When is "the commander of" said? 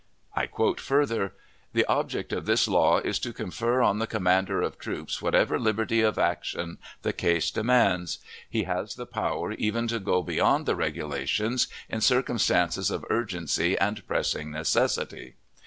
3.99-4.79